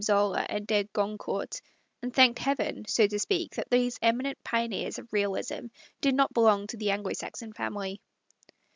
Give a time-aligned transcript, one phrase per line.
[0.03, 1.61] Zola and de Gron court,
[2.01, 5.67] and thanked Heaven, so to speak, that those eminent pioneers of Realism
[6.01, 8.01] did not belong to the Anglo Saxon family.